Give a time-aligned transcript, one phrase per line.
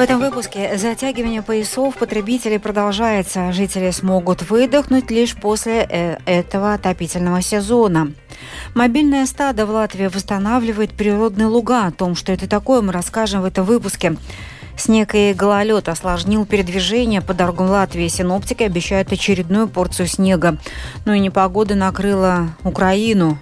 [0.00, 3.52] В этом выпуске затягивание поясов потребителей продолжается.
[3.52, 8.12] Жители смогут выдохнуть лишь после э, этого отопительного сезона.
[8.74, 11.84] Мобильное стадо в Латвии восстанавливает природные луга.
[11.84, 14.16] О том, что это такое, мы расскажем в этом выпуске.
[14.80, 18.08] Снег и гололед осложнил передвижение по дорогам Латвии.
[18.08, 20.56] Синоптики обещают очередную порцию снега.
[21.04, 23.38] Ну и непогода накрыла Украину.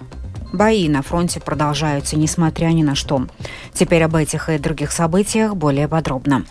[0.51, 3.25] Бои на фронте продолжаются, несмотря ни на что.
[3.73, 6.43] Теперь об этих и других событиях более подробно.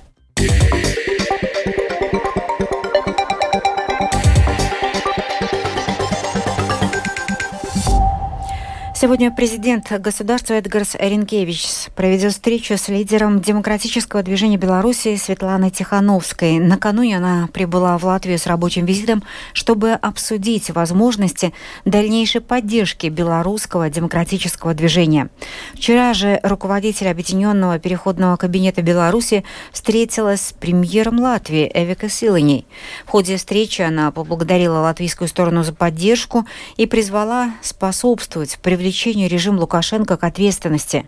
[9.00, 16.58] Сегодня президент государства Эдгарс Ренкевич проведет встречу с лидером демократического движения Беларуси Светланой Тихановской.
[16.58, 19.22] Накануне она прибыла в Латвию с рабочим визитом,
[19.52, 25.28] чтобы обсудить возможности дальнейшей поддержки белорусского демократического движения.
[25.74, 32.66] Вчера же руководитель Объединенного переходного кабинета Беларуси встретилась с премьером Латвии Эвика Силаней.
[33.06, 39.58] В ходе встречи она поблагодарила латвийскую сторону за поддержку и призвала способствовать привлечению привлечению режим
[39.58, 41.06] Лукашенко к ответственности.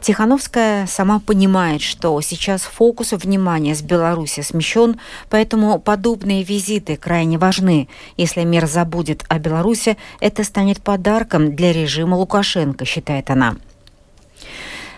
[0.00, 4.98] Тихановская сама понимает, что сейчас фокус внимания с Беларуси смещен,
[5.30, 7.88] поэтому подобные визиты крайне важны.
[8.16, 13.54] Если мир забудет о Беларуси, это станет подарком для режима Лукашенко, считает она.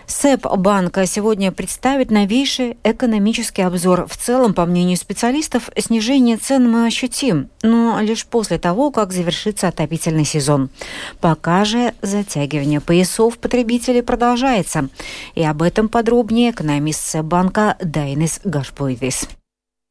[0.07, 4.07] СЭП банка сегодня представит новейший экономический обзор.
[4.07, 9.67] В целом, по мнению специалистов, снижение цен мы ощутим, но лишь после того, как завершится
[9.67, 10.69] отопительный сезон.
[11.21, 14.89] Пока же затягивание поясов потребителей продолжается.
[15.33, 19.27] И об этом подробнее экономист СЭП банка Дайнис Гашпуидис.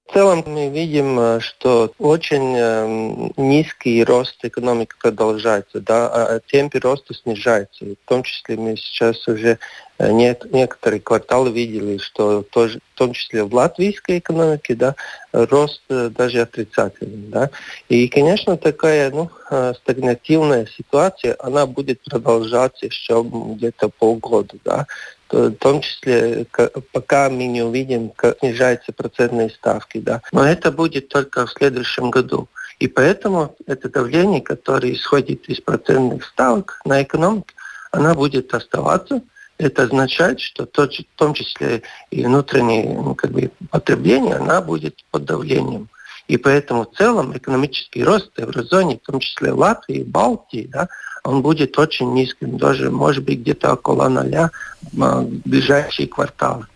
[0.07, 6.79] В целом мы видим, э, что очень э, низкий рост экономики продолжается, да, а темпы
[6.79, 7.85] роста снижаются.
[7.87, 9.59] В том числе мы сейчас уже
[9.99, 14.95] э, некоторые кварталы видели, что тоже, в том числе в латвийской экономике, да,
[15.33, 17.51] рост даже отрицательный, да.
[17.89, 19.31] И, конечно, такая, ну,
[19.75, 24.87] стагнативная ситуация, она будет продолжаться еще где-то полгода, да
[25.35, 26.47] в том числе,
[26.93, 29.99] пока мы не увидим, как снижаются процентные ставки.
[29.99, 30.23] Да.
[30.33, 32.49] Но это будет только в следующем году.
[32.79, 37.49] И поэтому это давление, которое исходит из процентных ставок на экономику,
[37.91, 39.23] она будет оставаться.
[39.59, 45.25] Это означает, что в том числе и внутреннее ну, как бы, потребление, она будет под
[45.25, 45.89] давлением.
[46.27, 50.89] И поэтому в целом экономический рост в еврозоне, в том числе Латвии, Балтии, да,
[51.23, 54.51] он будет очень низким, даже может быть где-то около ноля
[54.93, 56.67] в ближайшие кварталы.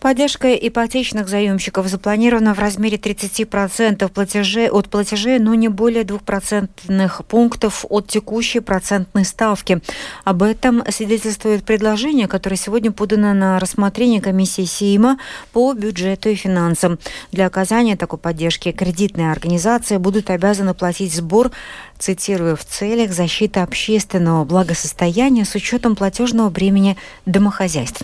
[0.00, 7.86] Поддержка ипотечных заемщиков запланирована в размере 30% платежей, от платежей, но не более 2% пунктов
[7.88, 9.80] от текущей процентной ставки.
[10.24, 15.18] Об этом свидетельствует предложение, которое сегодня подано на рассмотрение комиссии СИИМа
[15.52, 16.98] по бюджету и финансам.
[17.32, 21.52] Для оказания такой поддержки кредитные организации будут обязаны платить сбор
[21.98, 28.02] цитирую, в целях защиты общественного благосостояния с учетом платежного бремени домохозяйств.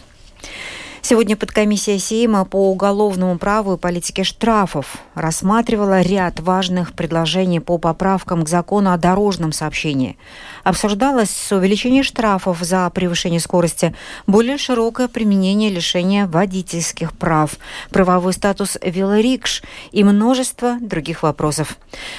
[1.04, 8.44] Сегодня подкомиссия Сейма по уголовному праву и политике штрафов рассматривала ряд важных предложений по поправкам
[8.44, 10.16] к закону о дорожном сообщении.
[10.64, 13.94] Обсуждалось увеличение штрафов за превышение скорости,
[14.26, 17.58] более широкое применение лишения водительских прав,
[17.90, 21.76] правовой статус велорикш и множество других вопросов.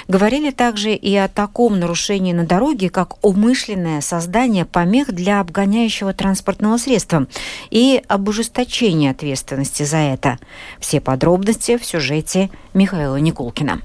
[0.08, 6.78] Говорили также и о таком нарушении на дороге, как умышленное создание помех для обгоняющего транспортного
[6.78, 7.28] средства
[7.70, 10.38] и об ужесточении ответственности за это.
[10.80, 13.82] Все подробности в сюжете Михаила Никулкина.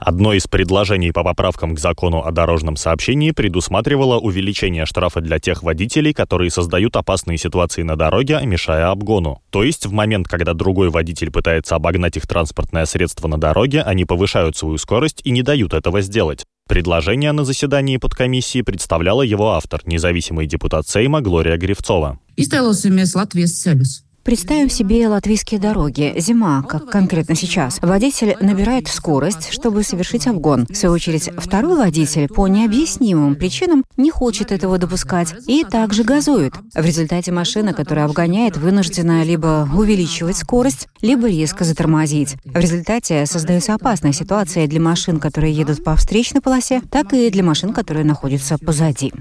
[0.00, 5.62] Одно из предложений по поправкам к закону о дорожном сообщении предусматривало увеличение штрафа для тех
[5.62, 9.42] водителей, которые создают опасные ситуации на дороге, мешая обгону.
[9.50, 14.06] То есть в момент, когда другой водитель пытается обогнать их транспортное средство на дороге, они
[14.06, 16.46] повышают свою скорость и не дают этого сделать.
[16.66, 22.18] Предложение на заседании подкомиссии представляла его автор, независимый депутат Сейма Глория Гривцова.
[22.38, 24.09] Iztēlosimies Latvijas ceļus.
[24.22, 26.14] Представим себе латвийские дороги.
[26.18, 27.78] Зима, как конкретно сейчас.
[27.80, 30.66] Водитель набирает скорость, чтобы совершить обгон.
[30.68, 36.52] В свою очередь, второй водитель по необъяснимым причинам не хочет этого допускать и также газует.
[36.74, 42.36] В результате машина, которая обгоняет, вынуждена либо увеличивать скорость, либо резко затормозить.
[42.44, 47.42] В результате создается опасная ситуация для машин, которые едут по встречной полосе, так и для
[47.42, 49.12] машин, которые находятся позади.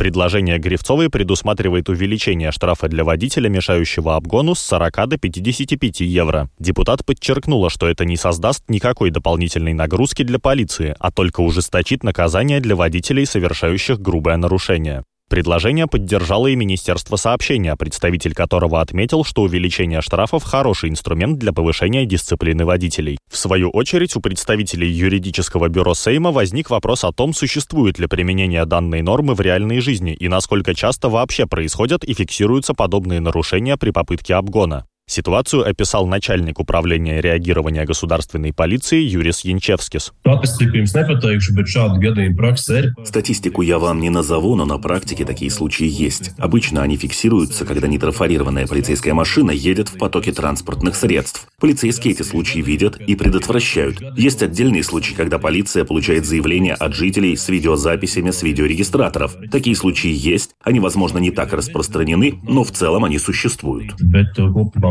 [0.00, 6.48] Предложение Гривцовой предусматривает увеличение штрафа для водителя, мешающего обгону, с 40 до 55 евро.
[6.58, 12.60] Депутат подчеркнула, что это не создаст никакой дополнительной нагрузки для полиции, а только ужесточит наказание
[12.60, 15.04] для водителей, совершающих грубое нарушение.
[15.30, 22.04] Предложение поддержало и Министерство сообщения, представитель которого отметил, что увеличение штрафов– хороший инструмент для повышения
[22.04, 23.16] дисциплины водителей.
[23.30, 28.64] В свою очередь, у представителей юридического бюро Сейма возник вопрос о том, существует ли применение
[28.64, 33.92] данной нормы в реальной жизни и насколько часто вообще происходят и фиксируются подобные нарушения при
[33.92, 34.84] попытке обгона.
[35.10, 40.12] Ситуацию описал начальник управления реагирования государственной полиции Юрис Янчевскис.
[43.04, 46.30] Статистику я вам не назову, но на практике такие случаи есть.
[46.38, 51.48] Обычно они фиксируются, когда нетрафарированная полицейская машина едет в потоке транспортных средств.
[51.58, 54.00] Полицейские эти случаи видят и предотвращают.
[54.16, 59.34] Есть отдельные случаи, когда полиция получает заявления от жителей с видеозаписями с видеорегистраторов.
[59.50, 63.96] Такие случаи есть, они, возможно, не так распространены, но в целом они существуют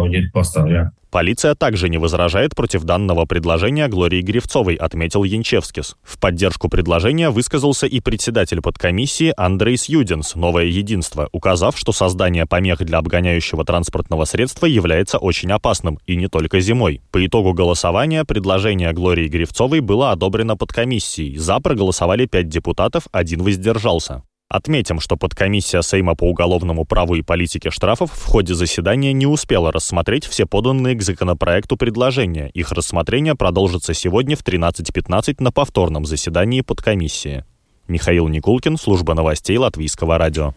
[0.10, 0.92] будет поставлен.
[1.12, 5.96] Полиция также не возражает против данного предложения Глории Гривцовой, отметил Янчевскис.
[6.04, 12.86] В поддержку предложения высказался и председатель подкомиссии Андрейс Юдинс «Новое единство», указав, что создание помех
[12.86, 17.02] для обгоняющего транспортного средства является очень опасным, и не только зимой.
[17.10, 21.38] По итогу голосования предложение Глории Гривцовой было одобрено подкомиссией.
[21.38, 24.22] За проголосовали пять депутатов, один воздержался.
[24.50, 29.72] Отметим, что подкомиссия Сейма по уголовному праву и политике штрафов в ходе заседания не успела
[29.72, 32.50] рассмотреть все поданные к законопроекту предложения.
[32.56, 37.46] Их рассмотрение продолжится сегодня в 13.15 на повторном заседании подкомиссии.
[37.88, 40.56] Михаил Никулкин, служба новостей Латвийского радио.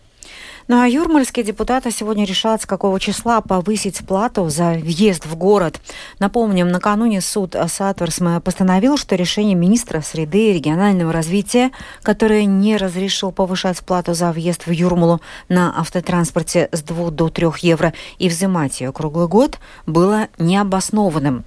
[0.68, 5.80] Ну а юрмальские депутаты сегодня решат, с какого числа повысить плату за въезд в город.
[6.18, 13.32] Напомним, накануне суд Сатверсма постановил, что решение министра среды и регионального развития, которое не разрешил
[13.32, 18.80] повышать плату за въезд в Юрмалу на автотранспорте с 2 до 3 евро и взимать
[18.80, 21.44] ее круглый год, было необоснованным.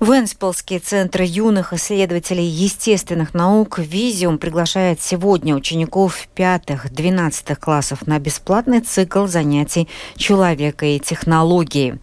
[0.00, 9.26] Венспилский центр юных исследователей естественных наук «Визиум» приглашает сегодня учеников пятых-двенадцатых классов на бесплатный цикл
[9.26, 11.98] занятий «Человека и технологии»,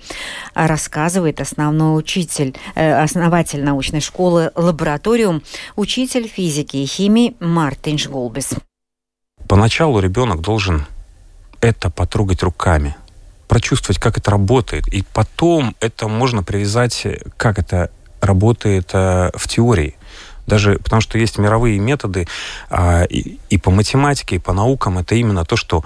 [0.53, 5.41] рассказывает основной учитель, э, основатель научной школы «Лабораториум»,
[5.75, 8.51] учитель физики и химии Мартин Шголбис.
[9.47, 10.85] Поначалу ребенок должен
[11.61, 12.95] это потрогать руками–
[13.47, 14.87] прочувствовать, как это работает.
[14.87, 17.07] И потом это можно привязать,
[17.37, 17.89] как это
[18.21, 19.95] работает э, в теории.
[20.47, 22.27] Даже потому что есть мировые методы
[22.69, 24.97] а, и, по математике, и по наукам.
[24.97, 25.83] Это именно то, что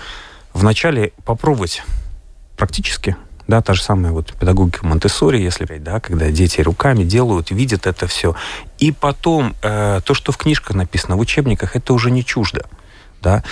[0.53, 1.81] вначале попробовать
[2.57, 3.15] практически,
[3.47, 7.87] да, та же самая вот педагогика Монтессори, если говорить, да, когда дети руками делают, видят
[7.87, 8.35] это все.
[8.77, 12.65] И потом э, то, что в книжках написано, в учебниках, это уже не чуждо
[13.21, 13.43] да,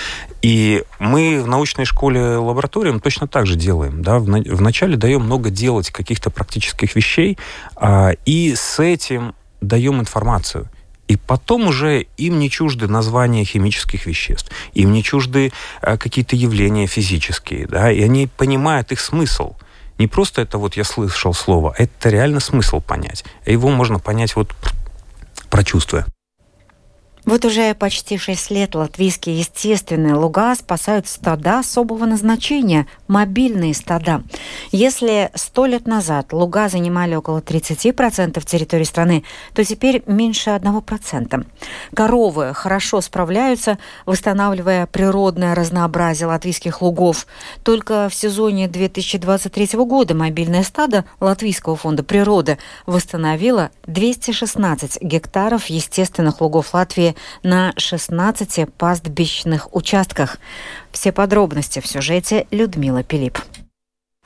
[0.42, 5.90] и мы в научной школе лабораториям точно так же делаем, да, вначале даем много делать
[5.90, 7.38] каких-то практических вещей,
[7.76, 10.68] а, и с этим даем информацию.
[11.08, 16.86] И потом уже им не чужды названия химических веществ, им не чужды а, какие-то явления
[16.86, 19.54] физические, да, и они понимают их смысл.
[19.98, 23.24] Не просто это вот я слышал слово, а это реально смысл понять.
[23.44, 24.54] Его можно понять вот
[25.50, 26.06] прочувствуя.
[27.30, 34.24] Вот уже почти шесть лет латвийские естественные луга спасают стада особого назначения– мобильные стада.
[34.72, 39.22] Если сто лет назад луга занимали около 30% территории страны,
[39.54, 41.46] то теперь меньше 1%.
[41.94, 47.28] Коровы хорошо справляются, восстанавливая природное разнообразие латвийских лугов.
[47.62, 56.74] Только в сезоне 2023 года мобильное стадо Латвийского фонда природы восстановило 216 гектаров естественных лугов
[56.74, 60.38] Латвии на 16 пастбищных участках.
[60.92, 63.38] Все подробности в сюжете Людмила Пилип.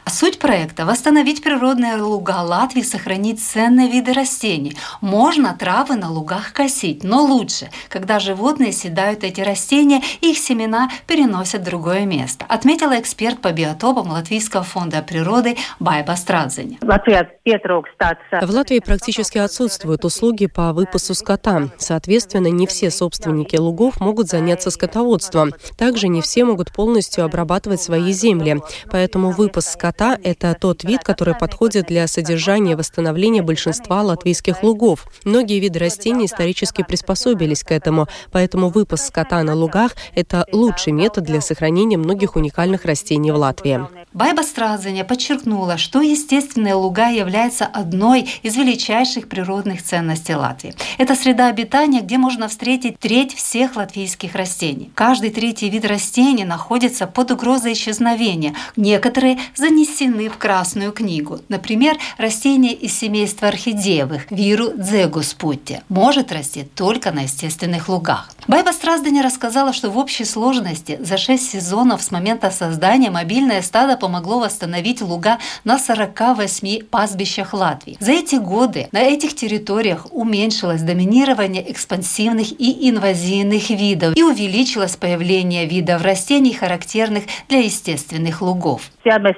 [0.06, 4.76] Суть проекта– восстановить природные луга Латвии, сохранить ценные виды растений.
[5.00, 11.62] Можно травы на лугах косить, но лучше, когда животные съедают эти растения, их семена переносят
[11.62, 16.78] в другое место, отметила эксперт по биотопам Латвийского фонда природы Байба Страдзень.
[16.80, 21.70] В Латвии практически отсутствуют услуги по выпасу скота.
[21.78, 25.52] Соответственно, не все собственники лугов могут заняться скотоводством.
[25.78, 28.62] Также не все могут полностью обрабатывать свои земли.
[28.90, 34.62] Поэтому выпас скота скота– это тот вид, который подходит для содержания и восстановления большинства латвийских
[34.62, 35.06] лугов.
[35.24, 41.24] Многие виды растений исторически приспособились к этому, поэтому выпас скота на лугах– это лучший метод
[41.24, 43.86] для сохранения многих уникальных растений в Латвии.
[44.12, 50.74] Байба Стразаня подчеркнула, что естественные луга являются одной из величайших природных ценностей Латвии.
[50.98, 54.90] Это среда обитания, где можно встретить треть всех латвийских растений.
[54.94, 58.54] Каждый третий вид растений находится под угрозой исчезновения.
[58.76, 61.40] Некоторые занесены в Красную книгу.
[61.48, 68.30] Например, растение из семейства орхидеевых виру дзегуспутти может расти только на естественных лугах.
[68.46, 73.96] Байба Стразданя рассказала, что в общей сложности за шесть сезонов с момента создания мобильное стадо
[73.96, 77.96] помогло восстановить луга на 48 пастбищах Латвии.
[78.00, 85.66] За эти годы на этих территориях уменьшилось доминирование экспансивных и инвазийных видов и увеличилось появление
[85.66, 88.90] видов растений, характерных для естественных лугов.
[89.04, 89.34] Мы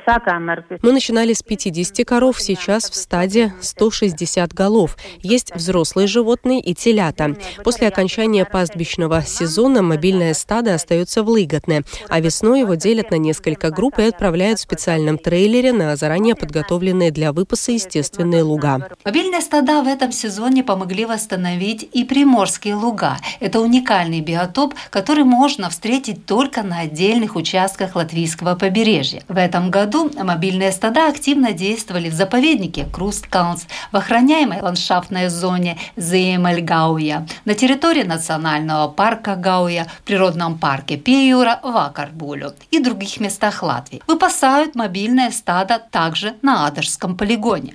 [0.92, 4.96] начинали с 50 коров, сейчас в стаде 160 голов.
[5.22, 7.36] Есть взрослые животные и телята.
[7.64, 13.70] После окончания пастбищного сезона мобильное стадо остается в Лыготне, а весной его делят на несколько
[13.70, 18.88] групп и отправляют в специальном трейлере на заранее подготовленные для выпаса естественные луга.
[19.04, 23.18] Мобильные стада в этом сезоне помогли восстановить и приморские луга.
[23.40, 29.22] Это уникальный биотоп, который можно встретить только на отдельных участках латвийского побережья.
[29.28, 37.26] В этом году мобильные стада активно действовали в заповеднике Крусткаунс, в охраняемой ландшафтной зоне Зеймельгауя,
[37.44, 44.02] на территории национального парка Гауя, в природном парке Пиюра в Акарбулю и других местах Латвии.
[44.06, 47.74] Выпасают мобильное стадо также на Адажском полигоне.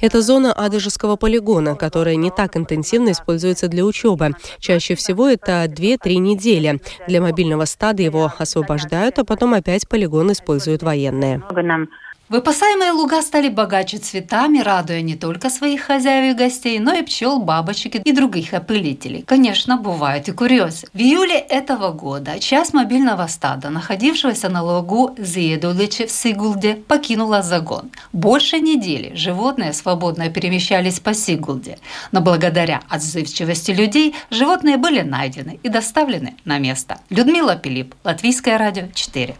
[0.00, 4.32] Это зона Адыжского полигона, которая не так интенсивно используется для учебы.
[4.58, 6.80] Чаще всего это 2-3 недели.
[7.08, 11.42] Для мобильного стада его освобождают, а потом опять полигон используют военные.
[12.30, 17.38] Выпасаемые луга стали богаче цветами, радуя не только своих хозяев и гостей, но и пчел,
[17.38, 19.22] бабочек и других опылителей.
[19.22, 20.86] Конечно, бывают и курьезы.
[20.94, 27.90] В июле этого года часть мобильного стада, находившегося на лугу Зедуличи в Сигулде, покинула загон.
[28.14, 31.78] Больше недели животные свободно перемещались по Сигулде,
[32.10, 37.00] но благодаря отзывчивости людей животные были найдены и доставлены на место.
[37.10, 39.36] Людмила Пилип, Латвийское радио 4.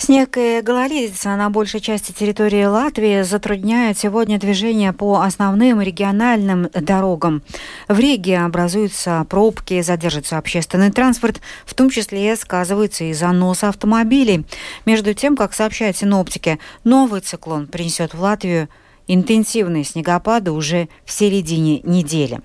[0.00, 7.42] Снег и гололедица на большей части территории Латвии затрудняют сегодня движение по основным региональным дорогам.
[7.86, 14.46] В Риге образуются пробки, задержится общественный транспорт, в том числе сказывается и занос автомобилей.
[14.86, 18.70] Между тем, как сообщают синоптики, новый циклон принесет в Латвию
[19.06, 22.40] интенсивные снегопады уже в середине недели.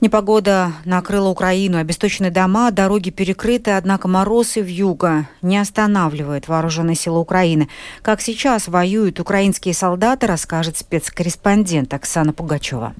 [0.00, 7.18] Непогода накрыла Украину, обесточены дома, дороги перекрыты, однако мороз и вьюга не останавливают вооруженные силы
[7.18, 7.68] Украины.
[8.02, 12.94] Как сейчас воюют украинские солдаты, расскажет спецкорреспондент Оксана Пугачева.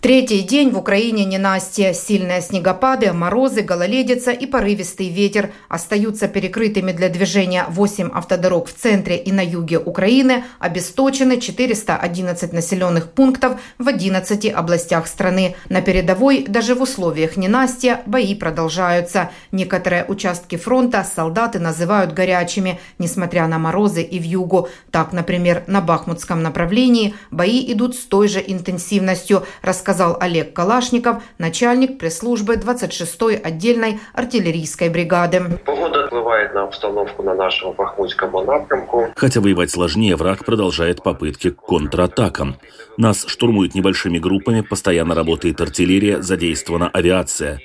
[0.00, 1.92] Третий день в Украине ненастье.
[1.92, 5.50] Сильные снегопады, морозы, гололедица и порывистый ветер.
[5.68, 10.44] Остаются перекрытыми для движения 8 автодорог в центре и на юге Украины.
[10.60, 15.56] Обесточены 411 населенных пунктов в 11 областях страны.
[15.68, 19.30] На передовой, даже в условиях ненастья, бои продолжаются.
[19.50, 24.68] Некоторые участки фронта солдаты называют горячими, несмотря на морозы и вьюгу.
[24.92, 31.22] Так, например, на Бахмутском направлении бои идут с той же интенсивностью, рассказывают сказал Олег Калашников,
[31.38, 35.58] начальник пресс-службы 26-й отдельной артиллерийской бригады.
[35.64, 39.06] Погода впливает на обстановку на нашем Бахмутском напрямку.
[39.16, 42.56] Хотя воевать сложнее, враг продолжает попытки к контратакам.
[42.98, 47.62] Нас штурмуют небольшими группами, постоянно работает артиллерия, задействована авиация.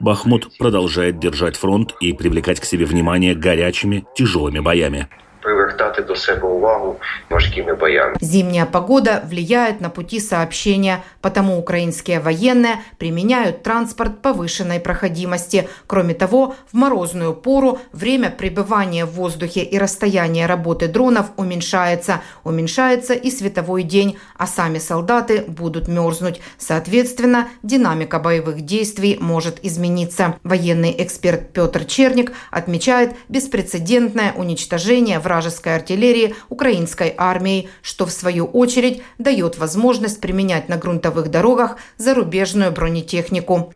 [0.00, 5.10] Бахмут продолжает держать фронт и привлекать к себе внимание горячими, тяжелыми боями
[5.46, 6.96] привертати до себе увагу
[7.30, 8.16] важкими боями.
[8.20, 15.68] Зимняя погода влияет на пути сообщения, потому украинские военные применяют транспорт повышенной проходимости.
[15.86, 22.20] Кроме того, в морозную пору время пребывания в воздухе и расстояние работы дронов уменьшается.
[22.44, 26.40] Уменьшается и световой день, а сами солдаты будут мерзнуть.
[26.58, 30.34] Соответственно, динамика боевых действий может измениться.
[30.42, 38.46] Военный эксперт Петр Черник отмечает беспрецедентное уничтожение врага вражеской артиллерии украинской армией, что в свою
[38.46, 43.72] очередь дает возможность применять на грунтовых дорогах зарубежную бронетехнику.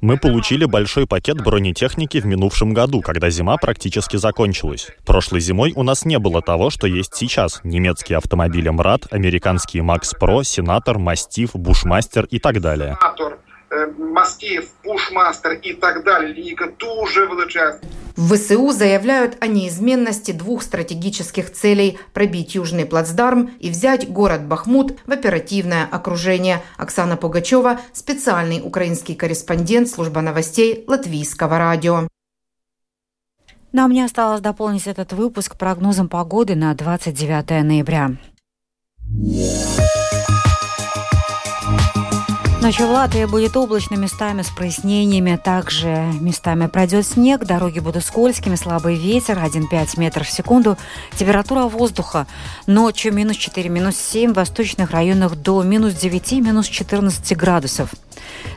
[0.00, 4.88] Мы получили большой пакет бронетехники в минувшем году, когда зима практически закончилась.
[5.06, 7.60] Прошлой зимой у нас не было того, что есть сейчас.
[7.64, 12.98] Немецкие автомобили МРАТ, американские Макс Про, Сенатор, Мастиф, Бушмастер и так далее.
[14.22, 16.34] Мостів, пушмастер и так далее.
[16.34, 17.80] Линейка дуже величезна.
[18.16, 24.98] В ВСУ заявляют о неизменности двух стратегических целей– пробить Южный плацдарм и взять город Бахмут
[25.06, 26.62] в оперативное окружение.
[26.76, 32.08] Оксана Пугачева– специальный украинский корреспондент служба новостей Латвийского радио.
[33.72, 38.10] Нам не осталось дополнить этот выпуск прогнозом погоды на 29 ноября.
[42.62, 45.34] Ночью в Латвии будет облачно местами с прояснениями.
[45.34, 45.88] Также
[46.20, 50.78] местами пройдет снег, дороги будут скользкими, слабый ветер 1,5 метров в секунду.
[51.16, 52.28] Температура воздуха
[52.68, 57.90] ночью минус 4, минус 7, в восточных районах до минус 9, минус 14 градусов.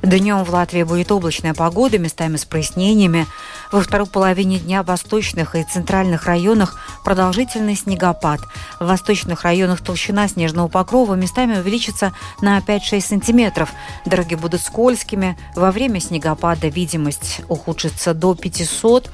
[0.01, 3.25] Днем в Латвии будет облачная погода, местами с прояснениями.
[3.71, 8.39] Во второй половине дня в восточных и центральных районах продолжительный снегопад.
[8.79, 13.71] В восточных районах толщина снежного покрова местами увеличится на 5-6 сантиметров.
[14.05, 15.37] Дороги будут скользкими.
[15.55, 19.09] Во время снегопада видимость ухудшится до 500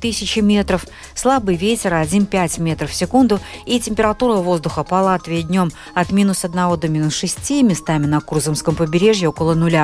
[0.00, 0.84] тысячи метров.
[1.14, 3.40] Слабый ветер 1,5 метров в секунду.
[3.64, 8.74] И температура воздуха по Латвии днем от минус 1 до минус 6, местами на Курзамском
[8.74, 9.79] побережье около нуля.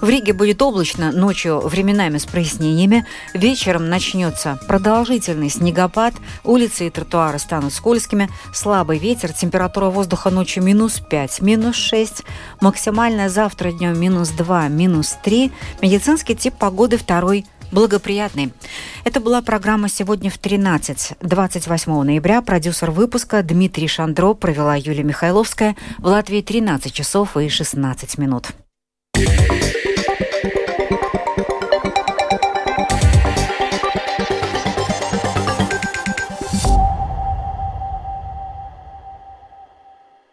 [0.00, 3.06] В Риге будет облачно, ночью временами с прояснениями.
[3.34, 6.14] Вечером начнется продолжительный снегопад,
[6.44, 12.22] улицы и тротуары станут скользкими, слабый ветер, температура воздуха ночью минус 5, минус 6,
[12.60, 15.52] максимальная завтра днем минус 2, минус 3,
[15.82, 18.52] медицинский тип погоды второй благоприятный.
[19.04, 21.16] Это была программа «Сегодня в 13».
[21.20, 25.76] 28 ноября продюсер выпуска Дмитрий Шандро провела Юлия Михайловская.
[25.98, 28.48] В Латвии 13 часов и 16 минут.
[29.18, 29.57] Yeah.